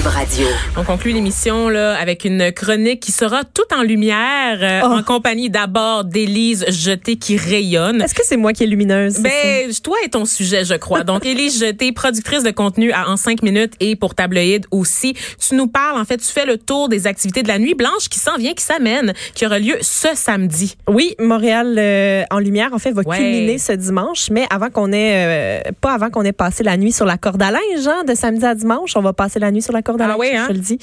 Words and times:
Cube 0.00 0.06
Radio. 0.08 0.46
On 0.78 0.84
conclut 0.84 1.12
l'émission 1.12 1.68
là 1.68 1.94
avec 1.98 2.24
une 2.24 2.52
chronique 2.52 3.00
qui 3.00 3.12
sera 3.12 3.44
tout 3.44 3.64
en 3.76 3.82
lumière 3.82 4.58
euh, 4.62 4.80
Oh. 4.82 4.92
en 4.98 5.02
compagnie 5.02 5.50
d'abord 5.50 6.04
d'Élise 6.04 6.64
Jeté 6.68 7.16
qui 7.16 7.36
rayonne. 7.36 8.00
Est-ce 8.00 8.14
que 8.14 8.24
c'est 8.24 8.38
moi 8.38 8.54
qui 8.54 8.62
est 8.64 8.66
lumineuse? 8.66 9.18
Ben, 9.20 9.70
toi 9.82 9.96
et 10.04 10.08
ton 10.08 10.24
sujet, 10.24 10.64
je 10.64 10.72
crois. 10.74 11.02
Donc, 11.04 11.26
Élise 11.26 11.60
Jeté, 11.60 11.92
productrice 11.92 12.42
de 12.42 12.50
contenu 12.50 12.92
à 12.92 13.10
En 13.10 13.18
5 13.18 13.42
minutes 13.42 13.74
et 13.80 13.94
pour 13.94 14.14
Tabloïd 14.14 14.66
aussi. 14.70 15.14
Tu 15.38 15.54
nous 15.54 15.66
parles, 15.66 16.00
en 16.00 16.04
fait, 16.06 16.16
tu 16.16 16.26
fais 16.32 16.46
le 16.46 16.56
tour 16.56 16.88
des 16.88 17.06
activités 17.06 17.42
de 17.42 17.48
la 17.48 17.58
Nuit 17.58 17.74
Blanche 17.74 18.08
qui 18.10 18.18
s'en 18.18 18.36
vient, 18.38 18.54
qui 18.54 18.64
s'amène, 18.64 19.12
qui 19.34 19.44
aura 19.44 19.58
lieu 19.58 19.76
ce 19.82 20.08
samedi. 20.14 20.76
Oui, 20.88 21.14
Montréal 21.18 21.76
euh, 21.78 22.22
en 22.30 22.38
lumière, 22.38 22.70
en 22.72 22.78
fait, 22.78 22.92
va 22.92 23.02
Ouais. 23.04 23.18
culminer 23.18 23.58
ce 23.58 23.72
dimanche, 23.72 24.28
mais 24.30 24.46
avant 24.50 24.70
qu'on 24.70 24.92
ait, 24.92 25.60
euh, 25.68 25.72
pas 25.80 25.92
avant 25.92 26.08
qu'on 26.10 26.22
ait 26.22 26.32
passé 26.32 26.62
la 26.62 26.76
nuit 26.78 26.92
sur 26.92 27.04
la 27.04 27.18
corde 27.18 27.42
à 27.42 27.50
linge, 27.50 27.86
hein, 27.86 28.02
de 28.08 28.14
samedi 28.14 28.46
à 28.46 28.54
dimanche, 28.54 28.92
on 28.96 29.02
va 29.02 29.12
passer 29.12 29.38
la 29.38 29.50
nuit 29.50 29.60
sur 29.62 29.72
la 29.74 29.82
corde 29.82 29.89
à 29.98 30.10
Ah 30.12 30.16
oui, 30.18 30.28
hein? 30.34 30.44
je 30.44 30.48
te 30.48 30.52
le 30.52 30.58
dis. 30.58 30.78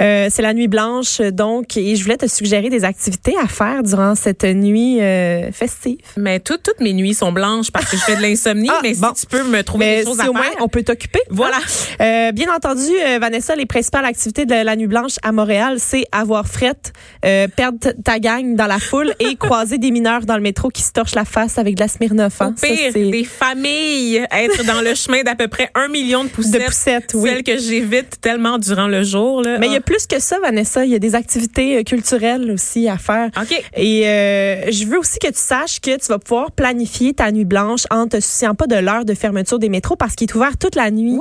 Euh, 0.00 0.28
c'est 0.30 0.42
la 0.42 0.54
nuit 0.54 0.68
blanche, 0.68 1.20
donc, 1.20 1.76
et 1.76 1.96
je 1.96 2.02
voulais 2.02 2.16
te 2.16 2.26
suggérer 2.26 2.68
des 2.70 2.84
activités 2.84 3.34
à 3.42 3.46
faire 3.48 3.82
durant 3.82 4.14
cette 4.14 4.44
nuit 4.44 5.00
euh, 5.00 5.50
festive. 5.52 5.98
Mais 6.16 6.40
toutes 6.40 6.62
toutes 6.62 6.80
mes 6.80 6.92
nuits 6.92 7.14
sont 7.14 7.32
blanches 7.32 7.70
parce 7.70 7.90
que 7.90 7.96
je 7.96 8.02
fais 8.02 8.16
de 8.16 8.22
l'insomnie, 8.22 8.68
Ah, 8.72 8.80
mais 8.82 8.94
bon. 8.94 9.08
si 9.14 9.26
tu 9.26 9.36
peux 9.36 9.42
me 9.44 9.62
trouver 9.62 9.84
Mais 9.86 9.96
des 10.00 10.04
choses 10.04 10.18
si 10.18 10.26
à 10.26 10.30
au 10.30 10.32
moins 10.32 10.44
on 10.60 10.68
peut 10.68 10.82
t'occuper. 10.82 11.20
Voilà. 11.30 11.56
hein. 11.56 12.02
Euh, 12.28 12.32
bien 12.32 12.52
entendu, 12.54 12.90
Vanessa, 13.20 13.54
les 13.56 13.66
principales 13.66 14.04
activités 14.04 14.46
de 14.46 14.54
la 14.54 14.76
nuit 14.76 14.86
blanche 14.86 15.16
à 15.22 15.32
Montréal, 15.32 15.76
c'est 15.78 16.04
avoir 16.12 16.46
frette, 16.46 16.92
perdre 17.22 17.78
ta 18.04 18.18
gang 18.18 18.54
dans 18.56 18.66
la 18.66 18.78
foule 18.78 19.14
et 19.20 19.36
croiser 19.38 19.78
des 19.78 19.90
mineurs 19.90 20.22
dans 20.26 20.36
le 20.36 20.42
métro 20.42 20.68
qui 20.68 20.82
se 20.82 20.92
torchent 20.92 21.14
la 21.14 21.24
face 21.24 21.58
avec 21.58 21.74
de 21.76 21.80
la 21.80 21.88
Smirnoff. 21.88 22.40
Au 22.40 22.44
hein. 22.44 22.54
Ça, 22.56 22.66
pire, 22.66 22.90
c'est 22.92 23.10
des 23.10 23.24
familles 23.24 24.24
être 24.30 24.64
dans 24.64 24.80
le 24.80 24.94
chemin 24.94 25.22
d'à 25.22 25.34
peu 25.34 25.48
près 25.48 25.70
un 25.74 25.88
million 25.88 26.24
de 26.24 26.28
poussettes. 26.28 26.60
de 26.60 26.66
poussettes, 26.66 27.12
oui. 27.14 27.30
Celles 27.30 27.42
que 27.42 27.58
j'évite 27.58 28.20
tellement 28.20 28.43
durant 28.58 28.86
le 28.86 29.02
jour. 29.02 29.42
Là. 29.42 29.58
Mais 29.58 29.66
il 29.66 29.72
y 29.72 29.76
a 29.76 29.80
plus 29.80 30.06
que 30.06 30.20
ça, 30.20 30.38
Vanessa. 30.40 30.84
Il 30.84 30.92
y 30.92 30.94
a 30.94 30.98
des 30.98 31.14
activités 31.14 31.78
euh, 31.78 31.82
culturelles 31.82 32.50
aussi 32.50 32.88
à 32.88 32.98
faire. 32.98 33.30
Ah. 33.34 33.42
OK. 33.42 33.62
Et 33.76 34.08
euh, 34.08 34.70
je 34.70 34.84
veux 34.86 34.98
aussi 34.98 35.18
que 35.18 35.28
tu 35.28 35.38
saches 35.38 35.80
que 35.80 35.98
tu 35.98 36.06
vas 36.08 36.18
pouvoir 36.18 36.52
planifier 36.52 37.14
ta 37.14 37.30
nuit 37.32 37.44
blanche 37.44 37.84
en 37.90 38.06
te 38.06 38.20
souciant 38.20 38.54
pas 38.54 38.66
de 38.66 38.76
l'heure 38.76 39.04
de 39.04 39.14
fermeture 39.14 39.58
des 39.58 39.68
métros 39.68 39.96
parce 39.96 40.14
qu'il 40.14 40.28
est 40.28 40.34
ouvert 40.34 40.56
toute 40.58 40.76
la 40.76 40.90
nuit 40.90 41.18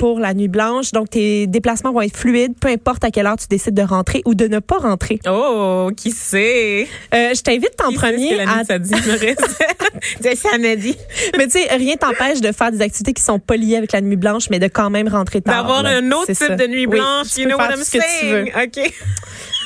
pour 0.00 0.18
la 0.18 0.34
nuit 0.34 0.48
blanche. 0.48 0.92
Donc, 0.92 1.10
tes 1.10 1.46
déplacements 1.46 1.92
vont 1.92 2.02
être 2.02 2.16
fluides, 2.16 2.54
peu 2.60 2.68
importe 2.68 3.04
à 3.04 3.10
quelle 3.10 3.26
heure 3.26 3.36
tu 3.36 3.46
décides 3.48 3.74
de 3.74 3.82
rentrer 3.82 4.22
ou 4.24 4.34
de 4.34 4.46
ne 4.46 4.58
pas 4.58 4.78
rentrer. 4.78 5.18
Oh, 5.28 5.90
qui 5.96 6.10
sait? 6.10 6.88
Euh, 7.14 7.34
je 7.34 7.42
t'invite 7.42 7.74
en 7.84 7.92
premier 7.92 8.30
que 8.30 8.36
la 8.36 8.50
à 8.50 8.56
nuit, 8.58 8.66
ça 8.66 8.78
dit, 8.78 8.92
samedi. 10.36 10.96
Mais 11.36 11.46
tu 11.46 11.52
sais, 11.52 11.74
rien 11.74 11.96
t'empêche 11.96 12.40
de 12.40 12.52
faire 12.52 12.70
des 12.70 12.82
activités 12.82 13.12
qui 13.12 13.22
sont 13.22 13.38
pas 13.38 13.56
liées 13.56 13.76
avec 13.76 13.92
la 13.92 14.00
nuit 14.00 14.16
blanche, 14.16 14.50
mais 14.50 14.58
de 14.58 14.68
quand 14.68 14.90
même 14.90 15.08
rentrer 15.08 15.40
tard. 15.40 15.62
D'avoir 15.62 15.84
un 15.84 16.10
autre 16.12 16.26
type 16.26 16.36
ça. 16.36 16.56
de 16.56 16.65
nuit 16.68 16.86
Oui, 16.86 16.98
blanche. 16.98 17.28
tu 17.34 17.40
you 17.40 17.44
peux 17.46 17.50
know 17.52 17.58
faire 17.58 17.68
what 17.68 17.74
I'm 17.74 17.78
tout 17.80 17.84
ce 17.84 17.98
que 17.98 18.20
tu 18.20 18.26
veux. 18.26 18.44
saying? 18.46 18.86
OK? 18.86 18.94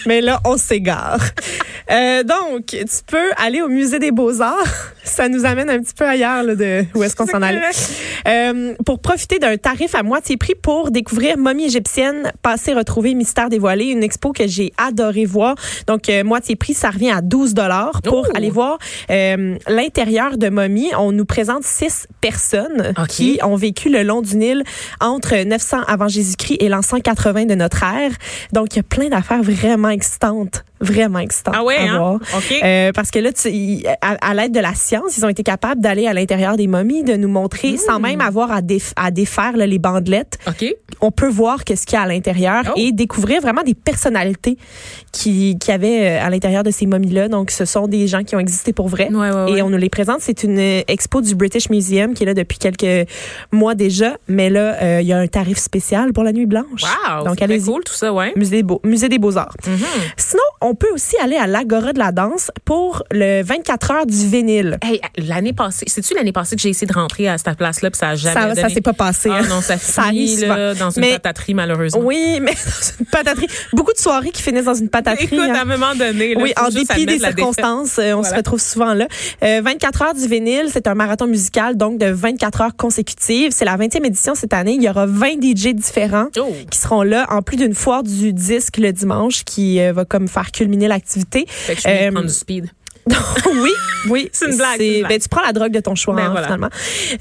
Mais 0.06 0.20
là, 0.20 0.40
on 0.44 0.56
s'égare. 0.56 1.20
Euh, 1.90 2.22
donc, 2.22 2.66
tu 2.66 2.84
peux 3.06 3.30
aller 3.36 3.62
au 3.62 3.68
musée 3.68 3.98
des 3.98 4.12
Beaux-Arts. 4.12 4.92
Ça 5.02 5.28
nous 5.28 5.44
amène 5.44 5.68
un 5.70 5.80
petit 5.80 5.94
peu 5.94 6.06
ailleurs 6.06 6.42
là, 6.44 6.54
de 6.54 6.84
où 6.94 7.02
est-ce 7.02 7.16
qu'on 7.16 7.26
s'en 7.26 7.42
allait. 7.42 7.60
Euh, 8.28 8.74
pour 8.86 9.00
profiter 9.00 9.38
d'un 9.38 9.56
tarif 9.56 9.94
à 9.94 10.02
moitié 10.02 10.36
prix 10.36 10.54
pour 10.54 10.90
découvrir 10.90 11.36
Momie 11.38 11.64
égyptienne, 11.64 12.30
passé, 12.42 12.74
retrouver, 12.74 13.14
mystère 13.14 13.48
dévoilé, 13.48 13.86
une 13.86 14.02
expo 14.04 14.32
que 14.32 14.46
j'ai 14.46 14.72
adoré 14.76 15.24
voir. 15.24 15.56
Donc, 15.86 16.08
euh, 16.08 16.22
moitié 16.22 16.54
prix, 16.54 16.74
ça 16.74 16.90
revient 16.90 17.10
à 17.10 17.22
12 17.22 17.54
dollars 17.54 18.02
pour 18.02 18.26
Oh! 18.28 18.36
aller 18.36 18.50
voir 18.50 18.78
l'intérieur 19.08 20.36
de 20.36 20.48
Momie. 20.48 20.90
On 20.96 21.12
nous 21.12 21.24
présente 21.24 21.64
six 21.64 22.06
personnes 22.20 22.92
qui 23.08 23.40
ont 23.42 23.56
vécu 23.56 23.88
le 23.88 24.02
long 24.02 24.20
du 24.22 24.36
Nil 24.36 24.62
entre 25.00 25.34
900 25.42 25.78
avant 25.88 26.08
Jésus-Christ 26.08 26.58
et 26.60 26.68
l'an 26.68 26.82
180 26.82 27.46
de 27.46 27.54
notre 27.54 27.82
ère. 27.82 28.12
Donc, 28.52 28.74
il 28.74 28.76
y 28.76 28.80
a 28.80 28.84
plein 28.84 29.08
d'affaires 29.08 29.42
vraiment 29.42 29.89
excitantes, 29.90 30.64
vraiment 30.80 31.18
excitantes 31.18 31.54
Ah 31.56 31.64
ouais, 31.64 31.76
à 31.76 31.82
hein? 31.94 31.98
voir. 31.98 32.20
Euh, 32.62 32.90
parce 32.92 33.10
que 33.10 33.18
là, 33.18 33.32
tu- 33.32 33.84
à, 34.00 34.16
à 34.30 34.34
l'aide 34.34 34.52
de 34.52 34.60
la 34.60 34.74
science, 34.74 35.16
ils 35.16 35.24
ont 35.24 35.28
été 35.28 35.42
capables 35.42 35.80
d'aller 35.80 36.06
à 36.06 36.14
l'intérieur 36.14 36.56
des 36.56 36.66
momies, 36.66 37.02
de 37.04 37.16
nous 37.16 37.28
montrer, 37.28 37.76
sans 37.76 37.98
Hmm. 37.98 38.02
même 38.02 38.20
avoir 38.20 38.50
à, 38.50 38.62
déf- 38.62 38.92
à 38.96 39.10
défaire 39.10 39.56
là, 39.56 39.66
les 39.66 39.78
bandelettes. 39.78 40.38
On 41.00 41.10
peut 41.10 41.28
voir 41.28 41.64
qu'est-ce 41.64 41.86
qu'il 41.86 41.94
y 41.96 41.98
a 41.98 42.02
à 42.02 42.06
l'intérieur 42.06 42.62
Oh. 42.70 42.72
et 42.76 42.92
découvrir 42.92 43.40
vraiment 43.40 43.62
des 43.62 43.74
personnalités 43.74 44.56
qui, 45.12 45.58
qui 45.58 45.72
avaient 45.72 46.18
euh, 46.18 46.24
à 46.26 46.30
l'intérieur 46.30 46.62
de 46.62 46.70
ces 46.70 46.86
momies-là. 46.86 47.28
Donc, 47.28 47.50
ce 47.50 47.64
sont 47.64 47.86
des 47.88 48.06
gens 48.06 48.22
qui 48.22 48.36
ont 48.36 48.38
existé 48.38 48.72
pour 48.72 48.88
vrai. 48.88 49.08
Ouais, 49.10 49.30
ouais, 49.30 49.44
ouais. 49.44 49.58
Et 49.58 49.62
on 49.62 49.70
nous 49.70 49.78
les 49.78 49.88
présente. 49.88 50.18
C'est 50.20 50.42
une 50.44 50.58
euh, 50.58 50.82
expo 50.88 51.20
du 51.20 51.34
British 51.34 51.68
Museum 51.70 52.14
qui 52.14 52.22
est 52.22 52.26
là 52.26 52.34
depuis 52.34 52.58
quelques 52.58 53.08
mois 53.52 53.74
déjà. 53.74 54.16
Mais 54.28 54.50
là, 54.50 54.76
euh, 54.82 54.98
il 55.00 55.06
y 55.06 55.12
a 55.12 55.18
un 55.18 55.26
tarif 55.26 55.58
spécial 55.58 56.12
pour 56.12 56.22
la 56.24 56.32
nuit 56.32 56.46
blanche. 56.46 56.82
Wow. 56.82 57.24
Donc, 57.24 57.40
allez-y. 57.42 57.64
cool, 57.64 57.82
tout 57.84 57.92
ça, 57.94 58.12
ouais. 58.12 58.32
Musée 58.36 58.56
des, 58.58 58.62
Beaux- 58.62 58.80
Musée 58.84 59.08
des 59.08 59.18
Beaux-Arts. 59.18 59.56
Mhm. 59.66 59.78
Sinon, 60.16 60.42
on 60.60 60.69
peut 60.74 60.90
aussi 60.92 61.16
aller 61.22 61.36
à 61.36 61.46
l'Agora 61.46 61.92
de 61.92 61.98
la 61.98 62.12
danse 62.12 62.50
pour 62.64 63.02
le 63.10 63.42
24 63.42 63.90
heures 63.90 64.06
du 64.06 64.26
vinyle. 64.26 64.78
Hey, 64.82 65.00
l'année 65.16 65.52
passée, 65.52 65.86
c'est-tu 65.88 66.14
l'année 66.14 66.32
passée 66.32 66.56
que 66.56 66.62
j'ai 66.62 66.68
essayé 66.70 66.86
de 66.86 66.92
rentrer 66.92 67.28
à 67.28 67.38
cette 67.38 67.56
place-là 67.56 67.90
puis 67.90 67.98
ça 67.98 68.10
a 68.10 68.14
jamais 68.16 68.34
Ça, 68.34 68.54
ça 68.54 68.62
donné? 68.62 68.74
s'est 68.74 68.80
pas 68.80 68.92
passé. 68.92 69.28
Ah 69.32 69.38
hein. 69.42 69.46
non, 69.48 69.60
ça 69.60 69.78
Ça 69.78 70.04
finit 70.04 70.36
là, 70.38 70.74
dans 70.74 70.90
une 70.90 71.00
Mais- 71.02 71.12
pataterie 71.12 71.54
malheureusement. 71.54 72.00
Oui, 72.04 72.38
mais 72.40 72.52
dans 72.54 72.98
une 73.00 73.06
pataterie. 73.06 73.46
Beaucoup 73.72 73.92
de 73.92 73.98
soirées 73.98 74.30
qui 74.30 74.42
finissent 74.42 74.64
dans 74.64 74.74
une 74.74 74.88
pataterie. 74.88 75.24
Écoute, 75.26 75.38
hein. 75.40 75.54
à 75.54 75.62
un 75.62 75.64
moment 75.64 75.94
donné, 75.94 76.34
là, 76.34 76.42
Oui, 76.42 76.52
en 76.60 76.68
dépit 76.68 77.06
des 77.06 77.18
circonstances, 77.18 77.98
euh, 77.98 78.14
on 78.14 78.22
se 78.22 78.34
retrouve 78.34 78.60
souvent 78.60 78.94
là. 78.94 79.06
Euh, 79.42 79.60
24 79.64 80.02
heures 80.02 80.14
du 80.14 80.26
vinyle, 80.26 80.66
c'est 80.72 80.86
un 80.86 80.94
marathon 80.94 81.26
musical, 81.26 81.76
donc 81.76 81.98
de 81.98 82.06
24 82.06 82.60
heures 82.60 82.76
consécutives. 82.76 83.52
C'est 83.52 83.64
la 83.64 83.76
20e 83.76 84.04
édition 84.04 84.34
cette 84.34 84.52
année. 84.52 84.74
Il 84.74 84.82
y 84.82 84.88
aura 84.88 85.06
20 85.06 85.40
DJ 85.42 85.68
différents 85.74 86.26
Oh. 86.38 86.52
qui 86.70 86.78
seront 86.78 87.02
là, 87.02 87.26
en 87.30 87.42
plus 87.42 87.56
d'une 87.56 87.74
foire 87.74 88.02
du 88.02 88.32
disque 88.32 88.78
le 88.78 88.92
dimanche 88.92 89.44
qui 89.44 89.80
euh, 89.80 89.92
va 89.92 90.04
comme 90.04 90.28
faire 90.28 90.50
culminer 90.60 90.88
l'activité. 90.88 91.46
Fait 91.48 91.74
que 91.74 91.80
je 91.80 91.88
vais 91.88 92.08
Euh, 92.08 92.12
prendre 92.12 92.26
du 92.28 92.32
speed. 92.34 92.66
oui, 93.62 93.70
oui. 94.08 94.28
C'est 94.32 94.46
une 94.50 94.56
blague, 94.56 94.76
c'est 94.78 94.86
une 94.86 94.98
blague. 95.00 95.08
Ben, 95.10 95.20
tu 95.20 95.28
prends 95.28 95.42
la 95.42 95.52
drogue 95.52 95.72
de 95.72 95.80
ton 95.80 95.94
choix, 95.94 96.14
Ben, 96.14 96.24
hein, 96.26 96.28
voilà. 96.30 96.46
finalement. 96.46 96.68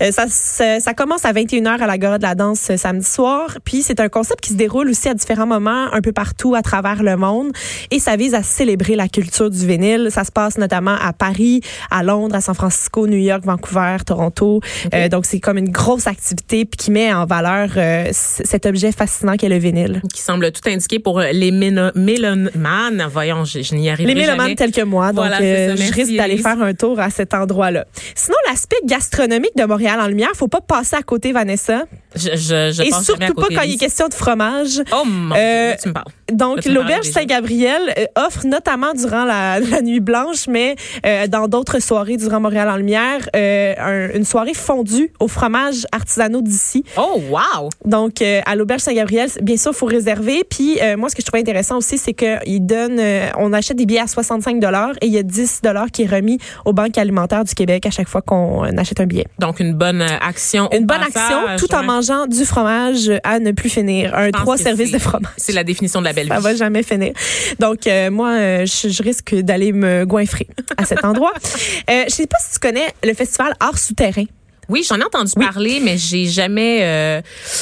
Euh, 0.02 0.12
ça, 0.12 0.26
ça, 0.30 0.80
ça 0.80 0.94
commence 0.94 1.26
à 1.26 1.34
21h 1.34 1.80
à 1.82 1.88
l'Agora 1.88 2.18
de 2.18 2.24
la 2.24 2.36
danse 2.36 2.70
euh, 2.70 2.78
samedi 2.78 3.06
soir. 3.06 3.58
Puis 3.66 3.82
c'est 3.82 4.00
un 4.00 4.10
concept 4.10 4.42
qui 4.42 4.50
se 4.52 4.58
déroule 4.58 4.90
aussi 4.90 5.10
à 5.10 5.14
différents 5.14 5.48
moments, 5.48 5.92
un 5.94 6.02
peu 6.02 6.12
partout 6.12 6.56
à 6.56 6.62
travers 6.62 7.04
le 7.04 7.16
monde. 7.18 7.52
Et 7.92 8.00
ça 8.00 8.16
vise 8.16 8.34
à 8.34 8.44
célébrer 8.44 8.96
la 8.96 9.08
culture 9.08 9.50
du 9.50 9.66
vinyle. 9.66 10.08
Ça 10.12 10.24
se 10.24 10.32
passe 10.32 10.58
notamment 10.58 10.96
à 11.02 11.14
Paris, 11.14 11.62
à 11.92 12.04
Londres, 12.04 12.36
à 12.36 12.42
San 12.42 12.56
Francisco, 12.56 13.08
New 13.08 13.18
York, 13.18 13.42
Vancouver, 13.46 13.98
Toronto. 14.06 14.62
Euh, 14.94 15.10
donc 15.10 15.26
c'est 15.26 15.40
comme 15.40 15.58
une 15.58 15.70
grosse 15.72 16.08
activité 16.08 16.66
puis 16.66 16.78
qui 16.78 16.92
met 16.92 17.14
en 17.14 17.26
valeur 17.26 17.70
euh, 17.78 18.10
cet 18.12 18.66
objet 18.66 18.92
fascinant 18.92 19.36
qu'est 19.38 19.50
le 19.50 19.58
vinyle. 19.58 20.02
Qui 20.14 20.22
semble 20.22 20.52
tout 20.52 20.68
indiqué 20.68 21.00
pour 21.00 21.20
les 21.20 21.52
mélomanes. 21.52 23.08
Voyons, 23.12 23.46
je, 23.46 23.62
je 23.62 23.76
n'y 23.76 23.90
arriverai 23.90 24.14
Les 24.14 24.20
mélomanes 24.22 24.46
jamais. 24.48 24.56
tels 24.56 24.72
que 24.72 24.82
moi, 24.82 25.08
donc 25.12 25.26
Voilà, 25.26 25.40
euh. 25.42 25.76
Je 25.86 25.94
risque 25.94 26.16
d'aller 26.16 26.38
faire 26.38 26.62
un 26.62 26.74
tour 26.74 27.00
à 27.00 27.10
cet 27.10 27.34
endroit-là. 27.34 27.86
Sinon, 28.16 28.38
l'aspect 28.48 28.78
gastronomique 28.86 29.56
de 29.56 29.64
Montréal 29.66 30.00
en 30.00 30.08
lumière, 30.08 30.30
faut 30.36 30.48
pas 30.48 30.62
passer 30.62 30.96
à 30.96 31.02
côté, 31.04 31.32
Vanessa. 31.32 31.84
Je, 32.16 32.30
je, 32.36 32.72
je 32.74 32.82
Et 32.82 32.92
surtout 33.04 33.34
pas 33.36 33.48
quand 33.56 33.62
il 33.62 33.74
est 33.76 33.78
question 33.78 34.08
de 34.08 34.14
fromage. 34.14 34.82
Oh 34.92 35.04
mon 35.06 35.36
Euh, 35.36 35.38
Dieu, 35.38 35.70
là, 35.72 35.76
tu 35.82 35.88
me 35.90 35.94
parles. 35.94 36.06
Donc, 36.32 36.66
l'auberge. 36.66 37.06
Saint-Gabriel 37.08 37.82
euh, 37.98 38.06
offre 38.16 38.46
notamment 38.46 38.94
durant 38.94 39.26
la, 39.26 39.60
la 39.72 39.82
nuit 39.82 40.00
blanche, 40.00 40.48
mais 40.48 40.76
euh, 41.06 41.28
dans 41.28 41.48
d'autres 41.48 41.80
soirées 41.80 42.18
durant 42.18 42.40
Montréal 42.40 42.70
en 42.70 42.78
lumière, 42.78 43.28
euh, 43.36 43.74
un- 43.78 44.16
une 44.16 44.26
soirée 44.26 44.54
fondue 44.54 45.12
au 45.20 45.28
fromage 45.28 45.86
artisanaux 45.92 46.42
d'ici. 46.42 46.84
Oh, 46.98 47.22
wow! 47.30 47.70
Donc, 47.86 48.22
euh, 48.22 48.42
à 48.46 48.56
l'auberge 48.56 48.82
Saint-Gabriel, 48.82 49.30
bien 49.42 49.58
sûr, 49.58 49.74
faut 49.74 49.86
réserver. 49.86 50.44
Puis, 50.50 50.80
euh, 50.82 50.98
moi, 50.98 51.10
ce 51.10 51.16
que 51.16 51.22
je 51.22 51.26
trouvais 51.28 51.42
intéressant 51.42 51.78
aussi, 51.78 51.98
c'est 51.98 52.14
qu'il 52.14 52.66
donne, 52.66 53.00
euh, 53.00 53.28
on 53.38 53.54
achète 53.54 53.78
des 53.78 53.86
billets 53.86 54.00
à 54.02 54.08
65 54.08 54.60
dollars 54.60 54.92
et 55.02 55.08
il 55.08 55.14
y 55.14 55.18
a 55.18 55.24
10 55.24 55.62
qui 55.92 56.04
est 56.04 56.08
remis 56.08 56.40
aux 56.66 56.74
banques 56.74 56.98
alimentaires 56.98 57.44
du 57.44 57.54
Québec 57.54 57.86
à 57.86 57.92
chaque 57.92 58.08
fois 58.08 58.22
qu'on 58.22 58.66
euh, 58.66 58.72
achète 58.78 59.00
un 59.00 59.06
billet. 59.06 59.26
Donc, 59.40 59.60
une 59.60 59.74
bonne 59.74 60.02
euh, 60.02 60.18
action. 60.22 60.70
Une 60.72 60.86
bonne 60.86 61.00
passage, 61.00 61.32
action 61.48 61.68
tout 61.68 61.74
en 61.76 61.84
mangeant 61.84 62.28
du 62.28 62.46
fromage 62.46 63.12
à 63.24 63.40
ne 63.40 63.52
plus 63.52 63.70
finir. 63.70 64.16
Un 64.16 64.32
trois 64.32 64.58
services 64.58 64.92
de 64.92 65.00
fromage. 65.00 65.32
C'est 65.38 65.54
la 65.54 65.64
définition 65.64 66.00
de 66.00 66.06
la 66.06 66.14
belle 66.14 66.28
Ça 66.28 66.38
vie. 66.38 66.44
va 66.44 66.56
jamais 66.56 66.84
finir. 66.84 67.14
Donc, 67.60 67.88
euh, 67.88 68.10
moi, 68.12 68.32
euh, 68.32 68.66
je, 68.66 68.90
je 68.90 69.04
risque 69.04 69.36
d'aller 69.36 69.72
me 69.72 70.06
goinfrer 70.06 70.48
à 70.78 70.86
cet 70.86 71.04
endroit. 71.06 71.34
Euh, 71.90 72.04
je 72.08 72.14
sais 72.14 72.28
pas 72.28 72.38
si 72.40 72.54
tu 72.54 72.60
connais 72.60 72.94
le 73.04 73.14
festival 73.14 73.54
Art 73.60 73.78
souterrain. 73.78 74.26
Oui, 74.70 74.86
j'en 74.88 74.98
ai 75.00 75.04
entendu 75.04 75.34
parler, 75.34 75.80
mais 75.84 75.98
j'ai 75.98 76.26
jamais. 76.28 76.80
euh, 76.84 77.22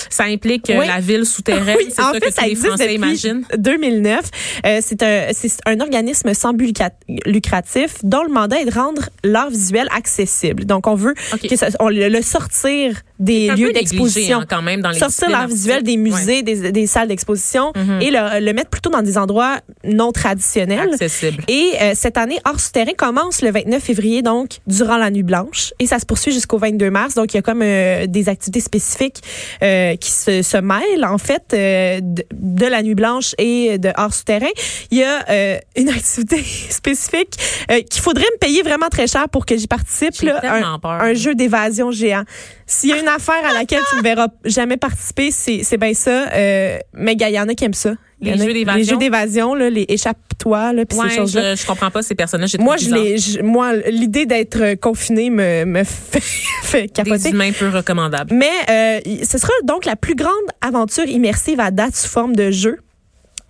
ça 0.10 0.26
implique 0.26 0.70
euh, 0.70 0.80
Oui. 0.80 0.88
la 0.88 1.00
ville 1.00 1.26
souterraine. 1.26 1.78
Oui, 1.78 1.88
c'est 1.90 2.02
en 2.02 2.08
ça 2.08 2.14
fait, 2.14 2.20
que 2.20 2.32
ça 2.32 2.42
tous 2.42 2.46
les 2.46 2.52
existe 2.52 2.68
Français 2.68 2.94
imaginent. 2.96 3.44
2009. 3.58 4.26
Euh, 4.66 4.80
c'est 4.82 5.02
un 5.04 5.28
c'est 5.32 5.52
un 5.66 5.80
organisme 5.80 6.34
sans 6.34 6.54
but 6.54 6.68
lucra- 6.78 6.92
lucratif 7.26 7.96
dont 8.04 8.24
le 8.24 8.30
mandat 8.32 8.60
est 8.62 8.66
de 8.66 8.74
rendre 8.74 9.10
l'art 9.24 9.50
visuel 9.50 9.88
accessible. 9.96 10.66
Donc 10.66 10.88
on 10.88 10.96
veut 10.96 11.14
que 11.50 11.56
ça, 11.56 11.68
on 11.80 11.90
le 11.90 12.22
sortir 12.22 13.02
des 13.20 13.48
lieux 13.56 13.72
d'exposition. 13.74 14.40
hein, 14.42 14.46
quand 14.50 14.62
même 14.62 14.82
dans 14.82 14.90
les 14.92 15.00
sortir 15.00 15.30
l'art 15.30 15.48
visuel 15.48 15.84
des 15.84 15.98
musées, 15.98 16.44
des, 16.44 16.72
des 16.72 16.88
salles 16.88 17.08
d'exposition 17.08 17.72
Mhm. 17.76 18.02
et 18.02 18.12
le, 18.12 18.40
le 18.46 18.54
mettre 18.54 18.70
plutôt 18.70 18.90
dans 18.90 19.02
des 19.02 19.18
endroits 19.18 19.58
non 19.84 20.12
traditionnels. 20.12 20.90
Accessible. 20.94 21.44
Et 21.48 21.72
euh, 21.82 21.92
cette 21.96 22.18
année, 22.18 22.38
Art 22.44 22.60
souterrain 22.60 22.94
commence 22.98 23.42
le 23.42 23.52
29 23.52 23.82
février, 23.84 24.22
donc 24.22 24.58
durant 24.68 24.98
la 24.98 25.10
nuit 25.12 25.24
blanche, 25.24 25.74
et 25.80 25.88
ça 25.88 26.00
se 26.00 26.06
poursuit 26.06 26.32
jusqu'au 26.32 26.58
22 26.58 26.90
mars. 26.90 27.16
Donc 27.16 27.34
il 27.34 27.38
y 27.38 27.40
a 27.40 27.42
comme 27.42 27.62
euh, 27.64 28.06
des 28.08 28.30
activités 28.30 28.60
spécifiques 28.60 29.22
euh, 29.64 29.96
qui 29.96 30.12
se, 30.12 30.42
se 30.42 30.58
mêlent 30.58 31.06
en 31.06 31.18
fait 31.18 31.44
euh, 31.54 32.00
de, 32.02 32.24
de 32.34 32.66
la 32.66 32.82
nuit 32.84 32.96
blanche 32.96 33.34
et 33.38 33.78
de 33.78 33.90
Art 33.96 34.14
souterrain. 34.14 34.46
Il 34.92 34.98
y 35.00 35.04
a 35.04 35.26
euh, 35.30 35.58
une 35.76 35.90
activité 35.98 36.44
spécifique 36.70 37.34
euh, 37.72 37.82
qu'il 37.82 38.02
faudrait 38.02 38.26
me 38.34 38.38
payer 38.40 38.62
vraiment 38.64 38.90
très 38.90 39.08
cher 39.08 39.28
pour 39.30 39.46
que 39.46 39.58
j'y 39.58 39.68
participe. 39.68 40.22
Là, 40.22 40.42
un, 40.44 40.80
un 40.84 41.14
jeu 41.14 41.36
d'évasion 41.36 41.92
géant. 41.92 42.24
S'il 42.70 42.90
y 42.90 42.94
a 42.94 43.00
une 43.00 43.08
affaire 43.08 43.46
à 43.50 43.54
laquelle 43.54 43.82
tu 43.90 43.96
ne 43.98 44.02
verras 44.04 44.28
jamais 44.44 44.76
participer, 44.78 45.32
c'est 45.32 45.62
c'est 45.64 45.78
bien 45.78 45.94
ça. 45.94 46.28
Euh, 46.34 46.78
mais 46.94 47.14
il 47.14 47.30
y 47.30 47.40
en 47.40 47.48
a 47.48 47.54
qui 47.54 47.64
aiment 47.64 47.74
ça. 47.74 47.94
Les 48.20 48.36
jeux 48.38 48.52
d'évasion? 48.52 48.78
Les 48.78 48.84
jeux 48.84 48.98
d'évasion, 48.98 49.56
là, 49.56 49.70
les 49.70 49.86
échappe-toi, 49.90 50.74
là, 50.74 50.86
puis 50.86 50.98
Ouais, 50.98 51.10
ces 51.10 51.16
choses-là. 51.18 51.56
je, 51.56 51.62
je 51.62 51.68
comprends 51.68 51.92
pas 51.92 52.02
ces 52.02 52.16
personnages. 52.16 52.58
Moi, 52.60 52.76
je 52.78 52.90
l'ai, 52.94 53.18
je- 53.20 53.42
moi, 53.42 53.74
l'idée 53.76 54.26
d'être 54.26 54.74
confiné 54.82 55.30
me, 55.30 55.66
me 55.66 55.84
fait, 55.84 56.20
fait 56.64 56.82
Des 56.84 56.88
capoter. 56.90 57.30
humains 57.30 57.52
peu 57.52 57.70
recommandables. 57.70 58.34
Mais 58.34 58.50
euh, 58.70 59.00
ce 59.24 59.38
sera 59.38 59.54
donc 59.64 59.86
la 59.86 59.96
plus 59.96 60.16
grande 60.16 60.34
aventure 60.62 61.06
immersive 61.06 61.60
à 61.60 61.70
date 61.72 61.96
sous 61.96 62.10
forme 62.10 62.36
de 62.36 62.50
jeu. 62.52 62.80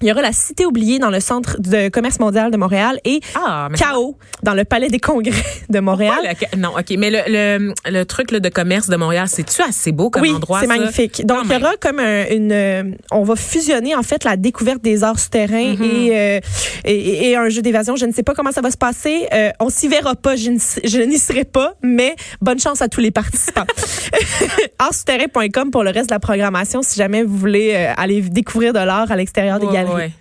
Il 0.01 0.07
y 0.07 0.11
aura 0.11 0.21
la 0.21 0.31
Cité 0.31 0.65
oubliée 0.65 0.99
dans 0.99 1.09
le 1.09 1.19
centre 1.19 1.59
de 1.59 1.89
commerce 1.89 2.19
mondial 2.19 2.51
de 2.51 2.57
Montréal 2.57 2.99
et 3.03 3.19
Ah, 3.35 3.67
Chaos 3.75 4.15
dans 4.43 4.53
le 4.53 4.63
palais 4.63 4.89
des 4.89 4.99
congrès 4.99 5.31
de 5.69 5.79
Montréal. 5.79 6.19
Le- 6.53 6.57
non, 6.59 6.69
ok, 6.77 6.93
mais 6.99 7.09
le, 7.09 7.19
le, 7.27 7.73
le 7.91 8.05
truc 8.05 8.29
là, 8.31 8.39
de 8.39 8.49
commerce 8.49 8.89
de 8.89 8.95
Montréal, 8.95 9.27
c'est-tu 9.27 9.61
assez 9.63 9.91
beau 9.91 10.09
comme 10.11 10.21
oui, 10.21 10.31
endroit 10.31 10.59
c'est 10.59 10.67
magnifique. 10.67 11.25
Donc, 11.25 11.39
il 11.45 11.51
y 11.51 11.55
aura 11.55 11.75
comme 11.81 11.99
un- 11.99 12.25
une... 12.29 12.51
euh, 12.51 12.83
on 13.11 13.23
va 13.23 13.35
fusionner, 13.35 13.95
en 13.95 14.03
fait, 14.03 14.23
la 14.23 14.37
découverte 14.37 14.83
des 14.83 15.03
arts 15.03 15.19
souterrains 15.19 15.47
Mm-hmm. 15.73 15.83
et, 15.83 16.17
euh, 16.17 16.39
et, 16.85 17.29
et 17.31 17.35
un 17.35 17.49
jeu 17.49 17.61
d'évasion. 17.63 17.95
Je 17.95 18.05
ne 18.05 18.11
sais 18.11 18.21
pas 18.23 18.33
comment 18.35 18.51
ça 18.51 18.61
va 18.61 18.69
se 18.69 18.77
passer. 18.77 19.27
Euh, 19.33 19.49
on 19.59 19.69
s'y 19.69 19.87
verra 19.87 20.15
pas. 20.15 20.35
Je 20.35 21.01
n'y 21.01 21.17
serai 21.17 21.43
pas, 21.43 21.73
mais 21.81 22.15
bonne 22.41 22.59
chance 22.59 22.81
à 22.83 22.87
tous 22.87 22.99
les 23.01 23.11
participants. 23.11 23.65
artsouterrain.com 24.79 25.71
pour 25.71 25.83
le 25.83 25.89
reste 25.89 26.09
de 26.09 26.13
la 26.13 26.19
programmation 26.19 26.81
si 26.83 26.97
jamais 26.97 27.23
vous 27.23 27.35
voulez 27.37 27.73
aller 27.97 28.21
découvrir 28.21 28.73
de 28.73 28.79
l'art 28.79 29.11
à 29.11 29.15
l'extérieur 29.15 29.59
des 29.59 29.65
galeries. 29.67 29.86
Ouais. 29.95 30.11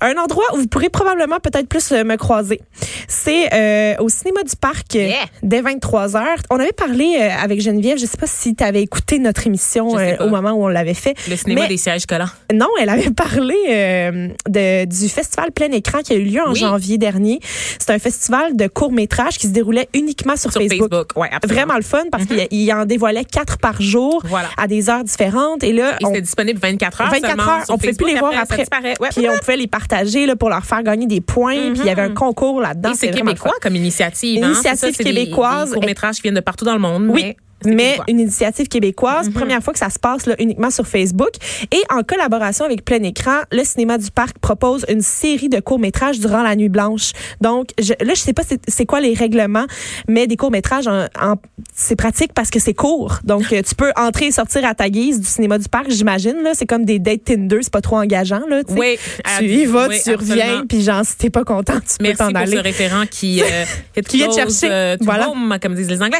Un 0.00 0.16
endroit 0.16 0.44
où 0.54 0.58
vous 0.58 0.66
pourrez 0.66 0.88
probablement 0.88 1.38
peut-être 1.40 1.68
plus 1.68 1.92
euh, 1.92 2.04
me 2.04 2.16
croiser, 2.16 2.60
c'est 3.08 3.52
euh, 3.52 3.94
au 4.00 4.08
cinéma 4.08 4.42
du 4.42 4.56
parc 4.56 4.96
euh, 4.96 5.04
Yeah. 5.08 5.24
dès 5.42 5.60
23 5.60 6.16
heures. 6.16 6.38
On 6.50 6.58
avait 6.58 6.72
parlé 6.72 7.16
euh, 7.20 7.28
avec 7.42 7.60
Geneviève, 7.60 7.98
je 7.98 8.06
sais 8.06 8.16
pas 8.16 8.26
si 8.26 8.54
tu 8.54 8.64
avais 8.64 8.82
écouté 8.82 9.18
notre 9.18 9.46
émission 9.46 9.96
euh, 9.98 10.16
au 10.20 10.28
moment 10.28 10.52
où 10.52 10.64
on 10.64 10.68
l'avait 10.68 10.94
fait. 10.94 11.14
Le 11.28 11.36
cinéma 11.36 11.62
Mais- 11.62 11.68
des 11.68 11.76
sièges 11.76 12.06
collants. 12.06 12.28
Non, 12.52 12.68
elle 12.80 12.88
avait 12.88 13.10
parlé 13.16 13.54
euh, 13.68 14.28
de, 14.48 14.84
du 14.86 15.08
festival 15.08 15.52
plein 15.52 15.70
écran 15.72 16.00
qui 16.02 16.12
a 16.12 16.16
eu 16.16 16.24
lieu 16.24 16.40
en 16.42 16.52
Oui. 16.52 16.58
janvier 16.58 16.98
dernier. 16.98 17.40
C'est 17.78 17.90
un 17.90 17.98
festival 17.98 18.56
de 18.56 18.66
courts-métrages 18.66 19.38
qui 19.38 19.46
se 19.46 19.52
déroulait 19.52 19.88
uniquement 19.94 20.36
sur, 20.36 20.50
Sur 20.52 20.60
Facebook. 20.62 20.90
Facebook, 20.92 21.10
ouais. 21.16 21.30
Vraiment 21.46 21.76
le 21.76 21.82
fun 21.82 22.04
parce 22.10 22.24
qu'il 22.26 22.46
y 22.50 22.72
en 22.72 22.84
dévoilait 22.86 23.24
quatre 23.24 23.58
par 23.58 23.80
jour 23.80 24.22
Voilà. 24.26 24.48
à 24.56 24.66
des 24.66 24.88
heures 24.90 25.04
différentes. 25.04 25.62
Et 25.62 25.72
là, 25.72 25.96
Et 26.00 26.06
on- 26.06 26.12
disponible 26.12 26.58
24 26.60 27.00
heures 27.02 27.10
24 27.10 27.28
seulement 27.28 27.42
heures, 27.52 27.64
on 27.68 27.78
pouvait 27.78 27.92
plus 27.92 28.06
les 28.12 28.18
voir 28.18 28.32
après. 28.36 28.58
disparaît. 28.58 28.94
Ouais. 29.00 29.08
puis 29.14 29.28
on 29.28 29.38
pouvait 29.38 29.56
les 29.56 29.66
partager 29.66 29.93
là, 30.26 30.36
pour 30.36 30.48
leur 30.50 30.64
faire 30.64 30.82
gagner 30.82 31.06
des 31.06 31.20
points. 31.20 31.72
Puis 31.72 31.80
il 31.80 31.86
y 31.86 31.90
avait 31.90 32.02
un 32.02 32.14
concours 32.14 32.60
là-dedans. 32.60 32.92
C'est 32.94 33.10
québécois 33.10 33.54
comme 33.62 33.76
initiative. 33.76 34.42
hein? 34.42 34.48
Initiative 34.48 34.90
ça, 34.90 34.92
c'est 34.92 35.04
des- 35.04 35.10
québécoise. 35.10 35.70
Des, 35.70 35.74
courts-métrages 35.74 36.16
qui 36.16 36.22
viennent 36.22 36.34
de 36.34 36.40
partout 36.40 36.64
dans 36.64 36.74
le 36.74 36.80
monde. 36.80 37.06
Oui. 37.08 37.22
mais 37.22 37.36
Mais 37.64 37.98
une 38.08 38.20
initiative 38.20 38.68
québécoise, 38.68 39.30
première 39.30 39.62
fois 39.62 39.72
que 39.72 39.78
ça 39.78 39.90
se 39.90 39.98
passe 39.98 40.26
là, 40.26 40.34
uniquement 40.38 40.70
sur 40.70 40.86
Facebook. 40.86 41.30
Et 41.72 41.82
en 41.90 42.02
collaboration 42.02 42.64
avec 42.64 42.84
Plein 42.84 43.02
Écran, 43.02 43.40
le 43.52 43.64
cinéma 43.64 43.98
du 43.98 44.10
parc 44.10 44.38
propose 44.38 44.84
une 44.88 45.00
série 45.02 45.48
de 45.48 45.60
courts-métrages 45.60 46.18
durant 46.20 46.42
la 46.42 46.56
nuit 46.56 46.68
blanche. 46.68 47.12
Donc, 47.40 47.68
je, 47.80 47.92
là, 48.04 48.14
je 48.14 48.20
sais 48.20 48.32
pas 48.32 48.42
c'est- 48.44 48.86
quoi 48.86 49.00
les 49.00 49.14
règlements, 49.14 49.66
mais 50.08 50.26
des 50.26 50.36
courts-métrages, 50.36 50.86
en, 50.86 51.06
en- 51.20 51.36
c'est 51.74 51.96
pratique 51.96 52.32
parce 52.34 52.50
que 52.50 52.58
c'est 52.60 52.74
court. 52.74 53.18
Donc, 53.24 53.52
euh, 53.52 53.62
tu 53.66 53.74
peux 53.74 53.92
entrer 53.96 54.26
et 54.26 54.30
sortir 54.32 54.64
à 54.66 54.74
ta 54.74 54.88
guise 54.88 55.20
du 55.20 55.26
cinéma 55.26 55.58
du 55.58 55.68
parc, 55.68 55.90
j'imagine. 55.90 56.42
là. 56.42 56.50
C'est 56.54 56.66
comme 56.66 56.84
des 56.84 56.98
dates 56.98 57.24
Tinder, 57.24 57.58
c'est 57.62 57.72
pas 57.72 57.80
trop 57.80 57.96
engageant. 57.98 58.42
Là. 58.48 58.60
Oui, 58.68 58.98
Tu 59.38 59.44
y 59.46 59.64
vas, 59.66 59.88
oui, 59.88 59.98
tu 60.04 60.14
reviens, 60.14 60.64
puis 60.68 60.82
genre, 60.82 61.02
si 61.04 61.16
t'es 61.16 61.30
pas 61.30 61.44
content, 61.44 61.74
tu 61.74 61.96
Merci 62.00 62.12
peux 62.12 62.24
t'en 62.24 62.28
pour 62.30 62.36
aller. 62.38 62.56
ce 62.56 62.62
référent 62.62 63.04
qui, 63.10 63.42
euh, 63.42 63.64
Qui 64.08 64.18
vient 64.18 64.28
te 64.28 64.34
chercher. 64.34 64.68
euh, 64.70 64.96
Voilà. 65.00 65.30
home, 65.30 65.56
comme 65.62 65.74
disent 65.74 65.88
les 65.90 66.02
Anglais. 66.02 66.18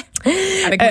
Avec 0.67 0.81
mon 0.81 0.89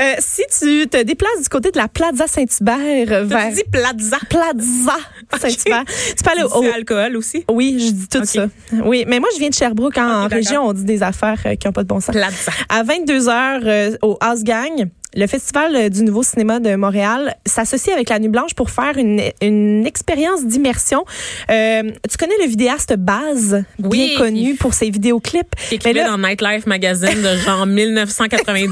Euh, 0.00 0.14
si 0.18 0.42
tu 0.58 0.86
te 0.88 1.02
déplaces 1.02 1.42
du 1.42 1.48
côté 1.48 1.70
de 1.70 1.78
la 1.78 1.88
Plaza 1.88 2.26
Saint-Hubert 2.26 3.24
vers 3.24 3.48
Tu 3.48 3.54
dis 3.54 3.64
plaza. 3.70 4.18
Plaza 4.28 4.96
Saint-Hubert, 5.38 5.84
tu 5.86 6.30
aller 6.30 6.42
au, 6.42 6.62
C'est 6.62 6.72
alcool 6.72 7.16
aussi? 7.16 7.44
Oui, 7.50 7.76
je 7.78 7.92
dis 7.92 8.08
tout 8.08 8.24
ça. 8.24 8.48
Oui, 8.84 9.04
mais 9.06 9.18
moi, 9.18 9.28
je 9.34 9.38
viens 9.38 9.48
de 9.48 9.54
Sherbrooke. 9.54 9.96
En, 9.96 10.28
région, 10.28 10.62
on 10.66 10.72
dit 10.72 10.84
des 10.84 11.02
affaires 11.02 11.40
euh, 11.46 11.54
qui 11.56 11.66
n'ont 11.66 11.72
pas 11.72 11.82
de 11.82 11.88
bon 11.88 12.00
sens. 12.00 12.14
Plaza. 12.14 12.52
À 12.68 12.82
22 12.82 13.28
h 13.28 13.96
au 14.02 14.18
House 14.20 14.42
Gang, 14.42 14.88
le 15.14 15.26
Festival 15.26 15.74
euh, 15.76 15.88
du 15.88 16.02
Nouveau 16.02 16.22
Cinéma 16.22 16.58
de 16.60 16.74
Montréal 16.76 17.34
s'associe 17.46 17.94
avec 17.94 18.08
la 18.08 18.18
Nuit 18.18 18.28
Blanche 18.28 18.54
pour 18.54 18.70
faire 18.70 18.96
une, 18.96 19.20
une 19.40 19.86
expérience 19.86 20.44
d'immersion. 20.44 21.04
Euh, 21.50 21.82
tu 22.10 22.16
connais 22.16 22.36
le 22.42 22.48
vidéaste 22.48 22.96
Baz, 22.96 23.64
bien 23.78 23.90
Oui. 23.90 24.14
connu 24.16 24.54
pour 24.54 24.74
ses 24.74 24.90
vidéoclips. 24.90 25.54
Qui 25.68 25.74
écrivait 25.76 26.00
là, 26.00 26.08
dans 26.08 26.18
Nightlife 26.18 26.66
Magazine 26.66 27.20
de 27.22 27.36
genre 27.44 27.66
1990. 27.66 28.70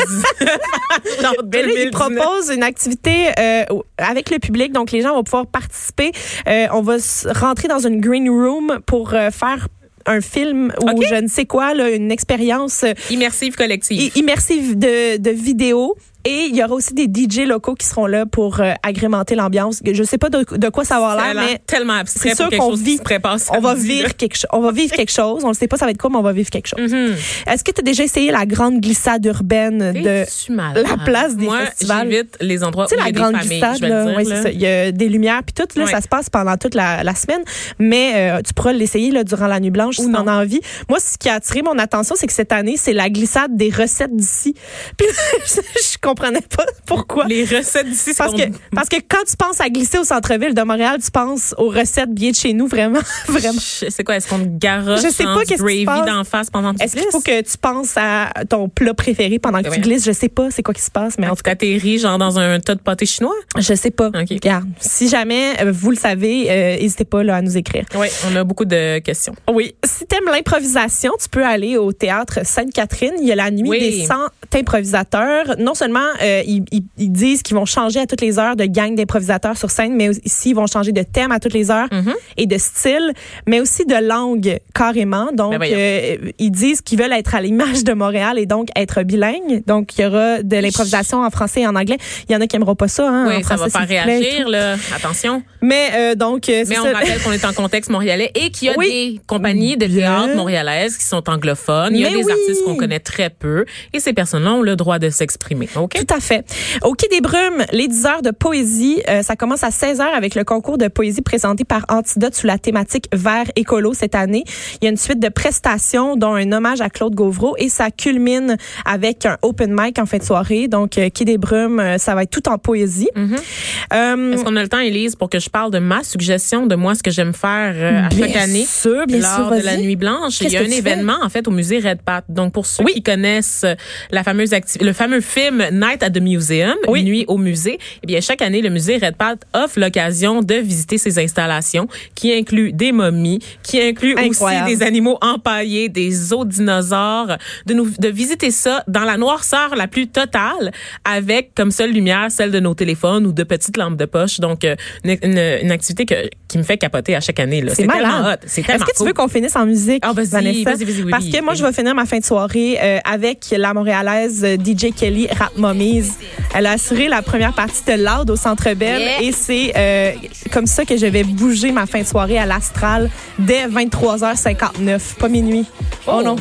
genre 1.20 1.34
là, 1.34 1.42
il 1.42 1.50
2019. 1.50 1.90
propose 1.90 2.50
une 2.50 2.62
activité 2.62 3.28
euh, 3.38 3.64
avec 3.98 4.30
le 4.30 4.38
public, 4.38 4.72
donc 4.72 4.92
les 4.92 5.02
gens 5.02 5.14
vont 5.14 5.24
pouvoir 5.24 5.46
participer. 5.46 6.12
Euh, 6.48 6.66
on 6.72 6.80
va 6.82 6.96
rentrer 7.34 7.68
dans 7.68 7.86
une 7.86 8.00
green 8.00 8.28
room 8.30 8.80
pour 8.86 9.10
faire 9.10 9.68
un 10.06 10.20
film 10.22 10.72
ou 10.82 11.02
je 11.02 11.14
ne 11.16 11.28
sais 11.28 11.44
quoi, 11.44 11.74
là, 11.74 11.90
une 11.90 12.10
expérience 12.10 12.84
Immersive 13.10 13.54
collective. 13.56 14.10
immersive 14.16 14.78
de, 14.78 15.18
de 15.18 15.30
vidéo. 15.30 15.94
Et 16.24 16.46
il 16.50 16.56
y 16.56 16.62
aura 16.62 16.74
aussi 16.74 16.92
des 16.94 17.04
DJ 17.04 17.46
locaux 17.46 17.74
qui 17.74 17.86
seront 17.86 18.06
là 18.06 18.26
pour 18.26 18.60
euh, 18.60 18.72
agrémenter 18.82 19.34
l'ambiance. 19.34 19.80
Je 19.90 20.02
sais 20.02 20.18
pas 20.18 20.28
de, 20.28 20.44
de 20.56 20.68
quoi 20.68 20.84
ça 20.84 21.00
va 21.00 21.16
Ça 21.16 21.22
a 21.24 21.34
l'air, 21.34 21.42
mais 21.50 21.58
tellement 21.66 21.94
abstrait 21.94 22.30
c'est 22.30 22.34
sûr 22.36 22.50
qu'on 22.50 22.74
vit- 22.74 22.98
se 22.98 23.02
prépare 23.02 23.38
on 23.56 23.60
va 23.60 23.74
vivre 23.74 24.14
quelque 24.16 24.34
chose. 24.36 24.48
On 24.52 24.60
va 24.60 24.70
vivre 24.72 24.92
quelque 24.94 25.12
chose. 25.12 25.44
On 25.44 25.48
ne 25.48 25.54
sait 25.54 25.66
pas 25.68 25.76
ça 25.78 25.86
va 25.86 25.92
être 25.92 25.98
quoi, 25.98 26.10
mais 26.10 26.16
on 26.16 26.22
va 26.22 26.32
vivre 26.32 26.50
quelque 26.50 26.66
chose. 26.66 26.92
Mhm. 26.92 27.14
Est-ce 27.46 27.64
que 27.64 27.70
tu 27.72 27.80
as 27.80 27.82
déjà 27.82 28.04
essayé 28.04 28.30
la 28.30 28.44
grande 28.44 28.80
glissade 28.80 29.24
urbaine 29.24 29.92
de 29.92 30.24
la 30.48 30.96
place 31.04 31.36
des 31.36 31.46
Moi, 31.46 31.58
festivals? 31.66 32.10
j'évite 32.10 32.36
les 32.40 32.62
endroits 32.64 32.84
où 32.84 32.88
il 32.90 32.96
y 32.96 32.98
la 32.98 33.04
a 33.06 33.12
grande 33.12 33.32
des 33.32 33.38
familles, 33.38 33.60
glissade, 33.60 33.80
là, 33.88 34.04
dire, 34.06 34.16
ouais, 34.16 34.24
là. 34.24 34.42
ça. 34.42 34.50
Il 34.50 34.60
y 34.60 34.66
a 34.66 34.92
des 34.92 35.08
lumières, 35.08 35.42
puis 35.42 35.54
tout, 35.54 35.78
là, 35.78 35.84
Ouais. 35.86 35.90
ça 35.90 36.00
se 36.02 36.08
passe 36.08 36.28
pendant 36.28 36.56
toute 36.58 36.74
la, 36.74 37.02
la 37.02 37.14
semaine, 37.14 37.42
mais 37.78 38.12
euh, 38.36 38.42
tu 38.46 38.52
pourras 38.52 38.72
l'essayer 38.72 39.10
là, 39.10 39.24
durant 39.24 39.46
la 39.46 39.58
nuit 39.60 39.70
blanche 39.70 39.98
Ou 39.98 40.02
si 40.04 40.12
t'en 40.12 40.26
as 40.26 40.42
envie. 40.42 40.60
Moi, 40.88 40.98
ce 41.00 41.16
qui 41.16 41.28
a 41.28 41.34
attiré 41.34 41.62
mon 41.62 41.78
attention, 41.78 42.14
c'est 42.18 42.26
que 42.26 42.32
cette 42.34 42.52
année, 42.52 42.76
c'est 42.76 42.92
la 42.92 43.08
glissade 43.08 43.56
des 43.56 43.70
recettes 43.70 44.14
d'ici. 44.14 44.54
Je 45.00 45.98
comprenais 46.10 46.40
pas 46.40 46.64
pourquoi. 46.86 47.24
Les 47.26 47.44
recettes 47.44 47.88
d'ici, 47.88 48.12
Parce 48.16 48.32
que, 48.34 48.42
parce 48.74 48.88
que 48.88 48.96
quand 49.08 49.24
tu 49.28 49.36
penses 49.36 49.60
à 49.60 49.68
glisser 49.68 49.98
au 49.98 50.04
centre-ville 50.04 50.54
de 50.54 50.62
Montréal, 50.62 50.98
tu 51.04 51.10
penses 51.10 51.54
aux 51.58 51.68
recettes 51.68 52.12
bien 52.12 52.30
de 52.30 52.36
chez 52.36 52.52
nous, 52.52 52.66
vraiment. 52.66 53.00
vraiment. 53.28 53.58
C'est 53.60 54.04
quoi, 54.04 54.16
est-ce 54.16 54.28
qu'on 54.28 54.38
garoche 54.58 55.02
Je 55.02 55.08
sais 55.08 55.24
pas 55.24 55.36
qu'est-ce 55.40 55.52
qui 55.52 55.58
se 55.58 55.62
gravy 55.62 55.84
passe. 55.84 56.06
d'en 56.06 56.24
face 56.24 56.50
pendant 56.50 56.72
que 56.72 56.78
tu 56.78 56.84
Est-ce 56.84 56.96
qu'il 56.96 57.06
faut 57.10 57.20
que 57.20 57.40
tu 57.42 57.58
penses 57.58 57.92
à 57.96 58.30
ton 58.48 58.68
plat 58.68 58.94
préféré 58.94 59.38
pendant 59.38 59.62
que 59.62 59.70
tu 59.72 59.80
glisses? 59.80 60.04
Je 60.04 60.12
sais 60.12 60.28
pas 60.28 60.50
c'est 60.50 60.62
quoi 60.62 60.74
qui 60.74 60.82
se 60.82 60.90
passe, 60.90 61.16
mais 61.18 61.26
en 61.28 61.36
tout 61.36 61.42
cas, 61.42 61.50
T'atterris 61.52 61.98
genre 61.98 62.18
dans 62.18 62.38
un 62.38 62.60
tas 62.60 62.74
de 62.74 62.80
pâté 62.80 63.06
chinois? 63.06 63.34
je 63.58 63.74
sais 63.74 63.90
pas. 63.90 64.10
Regarde, 64.12 64.66
si 64.80 65.08
jamais 65.08 65.54
euh, 65.62 65.72
vous 65.72 65.90
le 65.90 65.96
savez, 65.96 66.46
euh, 66.50 66.76
n'hésitez 66.80 67.04
pas 67.04 67.22
là, 67.22 67.36
à 67.36 67.42
nous 67.42 67.56
écrire. 67.56 67.84
Oui, 67.94 68.06
on 68.30 68.36
a 68.36 68.44
beaucoup 68.44 68.64
de 68.64 68.98
questions. 69.00 69.34
Oui. 69.52 69.74
Si 69.84 70.06
t'aimes 70.06 70.26
l'improvisation, 70.30 71.12
tu 71.20 71.28
peux 71.28 71.44
aller 71.44 71.76
au 71.76 71.92
théâtre 71.92 72.40
Sainte-Catherine. 72.44 73.12
Il 73.20 73.26
y 73.26 73.32
a 73.32 73.36
la 73.36 73.50
nuit 73.50 73.68
Oui. 73.68 73.78
des 73.80 74.06
100 74.06 74.14
improvisateurs. 74.58 75.56
Non 75.58 75.74
seulement 75.74 75.99
euh, 76.22 76.42
ils, 76.46 76.64
ils- 76.72 76.84
ils 76.98 77.10
disent 77.12 77.42
qu'ils 77.42 77.56
vont 77.56 77.64
changer 77.64 78.00
à 78.00 78.06
toutes 78.06 78.20
les 78.20 78.38
heures 78.38 78.56
de 78.56 78.64
gang 78.64 78.94
d'improvisateurs 78.94 79.56
sur 79.56 79.70
scène, 79.70 79.94
mais 79.96 80.08
aussi 80.08 80.50
ils 80.50 80.54
vont 80.54 80.66
changer 80.66 80.92
de 80.92 81.02
thème 81.02 81.32
à 81.32 81.40
toutes 81.40 81.54
les 81.54 81.70
heures 81.70 81.88
Mhm. 81.92 82.14
et 82.36 82.46
de 82.46 82.58
style, 82.58 83.12
mais 83.46 83.60
aussi 83.60 83.84
de 83.84 83.94
langue 83.94 84.58
carrément. 84.74 85.30
Donc, 85.32 85.58
Ben 85.58 85.72
euh, 85.72 86.16
ils 86.38 86.50
disent 86.50 86.80
qu'ils 86.80 86.98
veulent 86.98 87.12
être 87.12 87.34
à 87.34 87.40
l'image 87.40 87.84
de 87.84 87.92
Montréal 87.92 88.38
et 88.38 88.46
donc 88.46 88.68
être 88.76 89.02
bilingues. 89.02 89.62
Donc, 89.66 89.96
il 89.98 90.02
y 90.02 90.06
aura 90.06 90.42
de 90.42 90.56
l'improvisation 90.56 91.22
en 91.22 91.30
français 91.30 91.62
et 91.62 91.66
en 91.66 91.74
anglais. 91.76 91.98
Il 92.28 92.32
y 92.32 92.36
en 92.36 92.40
a 92.40 92.46
qui 92.46 92.56
aimeront 92.56 92.74
pas 92.74 92.88
ça. 92.88 93.08
Hein, 93.08 93.26
en 93.26 93.36
Oui, 93.36 93.42
ça 93.44 93.56
va 93.56 93.68
français, 93.68 93.86
faire 93.86 94.04
plaît, 94.04 94.16
et 94.16 94.20
réagir, 94.20 94.48
là. 94.48 94.76
Attention. 94.94 95.42
Mais 95.62 95.90
euh, 95.94 96.14
donc, 96.14 96.48
euh, 96.48 96.64
Mais 96.68 96.78
on 96.78 96.84
ça. 96.84 96.92
rappelle 96.92 97.20
qu'on 97.22 97.32
est 97.32 97.44
en 97.44 97.52
contexte 97.52 97.90
montréalais 97.90 98.30
et 98.34 98.50
qu'il 98.50 98.68
y 98.68 98.70
a 98.70 98.74
Oui. 98.76 98.88
des 99.14 99.20
compagnies 99.26 99.76
de 99.76 99.86
théâtre 99.86 100.34
montréalaises 100.36 100.96
qui 100.96 101.04
sont 101.04 101.28
anglophones. 101.28 101.94
Il 101.94 102.00
y 102.00 102.04
a 102.06 102.10
Mais 102.10 102.16
des 102.18 102.24
oui. 102.24 102.32
artistes 102.32 102.64
qu'on 102.64 102.76
connaît 102.76 103.00
très 103.00 103.30
peu 103.30 103.64
et 103.92 104.00
ces 104.00 104.12
personnes-là 104.12 104.52
ont 104.54 104.62
le 104.62 104.76
droit 104.76 104.98
de 104.98 105.10
s'exprimer. 105.10 105.68
OK? 105.94 106.06
Tout 106.06 106.14
à 106.14 106.20
fait. 106.20 106.44
Au 106.82 106.94
Quai 106.94 107.08
des 107.08 107.20
Brumes, 107.20 107.64
les 107.72 107.88
10 107.88 108.06
heures 108.06 108.22
de 108.22 108.30
poésie, 108.30 109.02
euh, 109.08 109.22
ça 109.22 109.36
commence 109.36 109.64
à 109.64 109.70
16 109.70 110.00
heures 110.00 110.14
avec 110.14 110.34
le 110.34 110.44
concours 110.44 110.78
de 110.78 110.88
poésie 110.88 111.22
présenté 111.22 111.64
par 111.64 111.84
Antidote 111.88 112.34
sous 112.34 112.46
la 112.46 112.58
thématique 112.58 113.06
vert 113.12 113.46
écolo 113.56 113.92
cette 113.94 114.14
année. 114.14 114.44
Il 114.80 114.84
y 114.84 114.86
a 114.86 114.90
une 114.90 114.96
suite 114.96 115.20
de 115.20 115.28
prestations 115.28 116.16
dont 116.16 116.34
un 116.34 116.52
hommage 116.52 116.80
à 116.80 116.90
Claude 116.90 117.14
Gauvreau 117.14 117.54
et 117.58 117.68
ça 117.68 117.90
culmine 117.90 118.56
avec 118.84 119.26
un 119.26 119.36
open 119.42 119.74
mic 119.76 119.98
en 119.98 120.06
fin 120.06 120.18
de 120.18 120.22
soirée. 120.22 120.68
Donc, 120.68 120.98
euh, 120.98 121.08
Quai 121.10 121.24
des 121.24 121.38
Brumes, 121.38 121.80
euh, 121.80 121.98
ça 121.98 122.14
va 122.14 122.22
être 122.22 122.30
tout 122.30 122.48
en 122.48 122.58
poésie. 122.58 123.08
Euh, 123.16 123.26
Mm-hmm. 123.30 124.32
Est-ce 124.34 124.44
qu'on 124.44 124.56
a 124.56 124.62
le 124.62 124.68
temps, 124.68 124.78
Élise, 124.78 125.16
pour 125.16 125.28
que 125.30 125.38
je 125.38 125.48
parle 125.50 125.70
de 125.70 125.78
ma 125.78 126.02
suggestion 126.02 126.66
de 126.66 126.74
moi, 126.74 126.94
ce 126.94 127.02
que 127.02 127.10
j'aime 127.10 127.32
faire 127.34 127.74
euh, 127.76 128.06
à 128.06 128.08
Bien 128.08 128.26
chaque 128.26 128.36
année? 128.36 128.64
sûr, 128.64 129.06
bien 129.06 129.18
lors 129.18 129.34
sûr, 129.34 129.50
de 129.50 129.64
la 129.64 129.76
nuit 129.76 129.96
blanche, 129.96 130.40
il 130.40 130.50
y 130.50 130.56
a 130.56 130.60
un 130.60 130.64
événement 130.64 131.16
en 131.22 131.28
fait 131.28 131.46
au 131.48 131.50
musée 131.50 131.78
Red 131.80 132.02
Pat. 132.02 132.24
Donc 132.28 132.52
pour 132.52 132.66
ceux 132.66 132.84
Oui. 132.84 132.92
qui 132.94 133.02
connaissent 133.02 133.62
euh, 133.64 133.74
la 134.10 134.22
fameuse 134.22 134.50
acti- 134.52 134.82
le 134.82 134.92
fameux 134.92 135.20
film 135.20 135.64
Night 135.80 136.02
at 136.02 136.10
the 136.10 136.20
Museum, 136.20 136.76
Oui. 136.88 137.02
Nuit 137.02 137.24
au 137.28 137.38
musée, 137.38 137.78
eh 138.02 138.06
bien 138.06 138.20
chaque 138.20 138.42
année 138.42 138.60
le 138.60 138.70
musée 138.70 138.98
Red 138.98 139.16
Pat 139.16 139.38
offre 139.54 139.80
l'occasion 139.80 140.42
de 140.42 140.54
visiter 140.54 140.98
ses 140.98 141.18
installations 141.18 141.88
qui 142.14 142.32
incluent 142.32 142.72
des 142.72 142.92
momies, 142.92 143.40
qui 143.62 143.80
incluent 143.80 144.16
Incroyable. 144.18 144.68
aussi 144.68 144.76
des 144.78 144.84
animaux 144.84 145.18
empaillés, 145.22 145.88
des 145.88 146.32
os 146.32 146.46
dinosaures, 146.46 147.36
de 147.66 147.74
nous 147.74 147.88
de 147.98 148.08
visiter 148.08 148.50
ça 148.50 148.84
dans 148.88 149.04
la 149.04 149.16
noirceur 149.16 149.74
la 149.76 149.88
plus 149.88 150.06
totale 150.08 150.72
avec 151.04 151.52
comme 151.54 151.70
seule 151.70 151.92
lumière 151.92 152.30
celle 152.30 152.50
de 152.50 152.60
nos 152.60 152.74
téléphones 152.74 153.26
ou 153.26 153.32
de 153.32 153.42
petites 153.42 153.76
lampes 153.76 153.96
de 153.96 154.04
poche. 154.06 154.40
Donc 154.40 154.64
euh, 154.64 154.76
une, 155.04 155.16
une- 155.22 155.58
une 155.62 155.70
activité 155.70 156.04
que, 156.06 156.14
qui 156.50 156.58
me 156.58 156.62
fait 156.64 156.76
capoter 156.78 157.14
à 157.14 157.20
chaque 157.20 157.38
année 157.40 157.60
là. 157.62 157.72
C'est 157.74 157.86
tellement 157.86 158.20
malade. 158.22 158.40
hot. 158.42 158.46
C'est 158.48 158.68
Est-ce 158.68 158.84
que 158.84 158.96
tu 158.96 159.04
veux 159.04 159.12
qu'on 159.12 159.28
finisse 159.28 159.54
en 159.56 159.64
musique, 159.66 160.02
Ah, 160.04 160.12
vas-y, 160.12 160.26
Vanessa? 160.26 160.70
vas-y, 160.72 160.84
vas-y, 160.84 161.02
oui, 161.04 161.10
Parce 161.10 161.24
oui. 161.24 161.30
que 161.30 161.42
moi, 161.42 161.54
je 161.54 161.64
vais 161.64 161.72
finir 161.72 161.94
ma 161.94 162.06
fin 162.06 162.18
de 162.18 162.24
soirée 162.24 162.76
euh, 162.82 162.98
avec 163.04 163.46
la 163.56 163.72
Montréalaise 163.72 164.42
euh, 164.44 164.56
DJ 164.56 164.92
Kelly 164.94 165.28
Rap 165.28 165.52
Mummies. 165.56 166.10
Elle 166.54 166.66
a 166.66 166.72
assuré 166.72 167.08
la 167.08 167.22
première 167.22 167.52
partie 167.52 167.82
de 167.86 167.92
Loud 167.92 168.28
au 168.30 168.36
Centre 168.36 168.72
Bell 168.74 169.00
Yeah. 169.00 169.22
et 169.22 169.32
c'est 169.32 169.72
euh, 169.76 170.12
comme 170.52 170.66
ça 170.66 170.84
que 170.84 170.96
je 170.96 171.06
vais 171.06 171.22
bouger 171.22 171.70
ma 171.70 171.86
fin 171.86 172.00
de 172.00 172.06
soirée 172.06 172.38
à 172.38 172.46
l'Astral 172.46 173.08
dès 173.38 173.66
23h59, 173.68 175.14
pas 175.18 175.28
minuit. 175.28 175.64
Oh, 176.06 176.14
Oh. 176.18 176.22
non. 176.22 176.36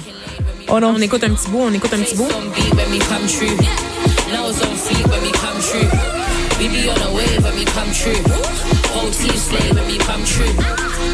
Oh 0.69 0.79
non. 0.79 0.93
On 0.97 1.01
écoute 1.01 1.23
un 1.23 1.29
petit 1.29 1.49
bout, 1.49 1.61
on 1.61 1.73
écoute 1.73 1.93
un 1.93 1.99
petit 2.01 2.15
bout. 2.15 2.27
OTs 8.97 9.37
slay 9.37 9.71
when 9.71 9.85
we 9.87 9.97
come 9.97 10.23
true. 10.25 10.53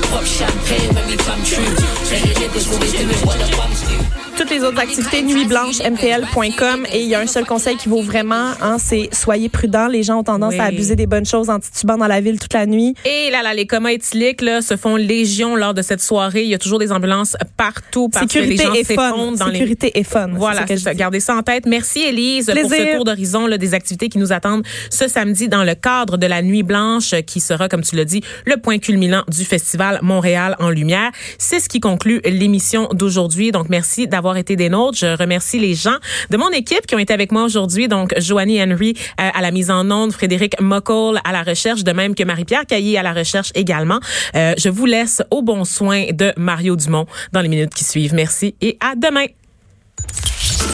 Pop 0.09 0.23
champagne 0.23 0.93
when 0.95 1.07
we 1.07 1.17
come 1.17 1.43
true. 1.43 1.75
Say 2.05 2.21
niggas 2.21 2.71
always 2.71 2.93
doing 2.93 3.25
what 3.27 3.37
the 3.39 3.55
bums 3.57 3.81
do. 3.81 4.24
Toutes 4.37 4.49
les 4.49 4.63
autres 4.63 4.79
activités, 4.79 5.21
nuitblanche.mtl.com. 5.21 6.85
Et 6.91 7.01
il 7.03 7.07
y 7.07 7.15
a 7.15 7.19
un 7.21 7.27
seul 7.27 7.45
conseil 7.45 7.77
qui 7.77 7.87
vaut 7.87 8.01
vraiment, 8.01 8.51
hein, 8.61 8.75
c'est 8.77 9.07
soyez 9.13 9.47
prudents. 9.47 9.87
Les 9.87 10.03
gens 10.03 10.19
ont 10.19 10.23
tendance 10.23 10.53
Oui. 10.53 10.59
à 10.59 10.65
abuser 10.65 10.95
des 10.97 11.07
bonnes 11.07 11.25
choses 11.25 11.49
en 11.49 11.59
titubant 11.59 11.97
dans 11.97 12.07
la 12.07 12.19
ville 12.19 12.37
toute 12.39 12.53
la 12.53 12.65
nuit. 12.65 12.95
Et 13.05 13.29
là, 13.31 13.41
là, 13.43 13.53
les 13.53 13.65
comas 13.65 13.91
éthyliques 13.91 14.41
là, 14.41 14.61
se 14.61 14.75
font 14.75 14.97
légion 14.97 15.55
lors 15.55 15.73
de 15.73 15.81
cette 15.81 16.01
soirée. 16.01 16.43
Il 16.43 16.49
y 16.49 16.53
a 16.53 16.57
toujours 16.57 16.79
des 16.79 16.91
ambulances 16.91 17.37
partout 17.55 18.09
parce 18.09 18.29
Sécurité 18.29 18.55
que 18.55 18.69
les 18.73 18.75
gens 18.77 18.83
s'effondrent 18.83 19.37
dans 19.37 19.47
les 19.47 19.53
Sécurité 19.59 19.91
et 19.97 20.03
fun. 20.03 20.27
Voilà, 20.33 20.63
que 20.63 20.75
je. 20.75 20.89
Gardez 20.89 21.21
ça 21.21 21.35
en 21.35 21.41
tête. 21.41 21.65
Merci, 21.65 22.01
Élise, 22.01 22.47
pour 22.47 22.69
ce 22.69 22.95
tour 22.95 23.05
d'horizon 23.05 23.47
là, 23.47 23.57
des 23.57 23.73
activités 23.73 24.09
qui 24.09 24.17
nous 24.17 24.33
attendent 24.33 24.63
ce 24.89 25.07
samedi 25.07 25.47
dans 25.47 25.63
le 25.63 25.75
cadre 25.75 26.17
de 26.17 26.27
la 26.27 26.41
Nuit 26.41 26.63
Blanche, 26.63 27.13
euh, 27.13 27.21
qui 27.21 27.39
sera, 27.39 27.69
comme 27.69 27.83
tu 27.83 27.95
l'as 27.95 28.05
dit, 28.05 28.21
le 28.45 28.57
point 28.57 28.79
culminant 28.79 29.23
du 29.29 29.45
Festival 29.45 29.99
Montréal 30.01 30.55
en 30.59 30.69
Lumière. 30.69 31.11
C'est 31.37 31.59
ce 31.59 31.69
qui 31.69 31.79
conclut 31.79 32.19
l'émission 32.25 32.89
d'aujourd'hui. 32.91 33.51
Donc, 33.51 33.69
merci 33.69 34.07
d'avoir 34.25 34.37
été 34.37 34.55
des 34.55 34.69
nôtres. 34.69 34.97
Je 34.97 35.15
remercie 35.15 35.59
les 35.59 35.75
gens 35.75 35.97
de 36.31 36.37
mon 36.37 36.49
équipe 36.49 36.87
qui 36.87 36.95
ont 36.95 36.99
été 36.99 37.13
avec 37.13 37.31
moi 37.31 37.43
aujourd'hui. 37.43 37.87
Donc, 37.87 38.11
Joanie 38.17 38.59
Henry 38.59 38.95
euh, 39.21 39.29
à 39.31 39.41
la 39.41 39.51
mise 39.51 39.69
en 39.69 39.91
onde, 39.91 40.11
Frédéric 40.13 40.59
Mockle 40.59 41.19
à 41.23 41.31
la 41.31 41.43
recherche, 41.43 41.83
de 41.83 41.91
même 41.91 42.15
que 42.15 42.23
Marie-Pierre 42.23 42.65
Caillé 42.65 42.97
à 42.97 43.03
la 43.03 43.13
recherche 43.13 43.51
également. 43.53 43.99
Euh, 44.35 44.55
je 44.57 44.69
vous 44.69 44.87
laisse 44.87 45.21
au 45.29 45.43
bon 45.43 45.63
soin 45.63 46.07
de 46.11 46.33
Mario 46.37 46.75
Dumont 46.75 47.05
dans 47.33 47.41
les 47.41 47.49
minutes 47.49 47.75
qui 47.75 47.83
suivent. 47.83 48.15
Merci 48.15 48.55
et 48.61 48.79
à 48.81 48.95
demain. 48.95 49.27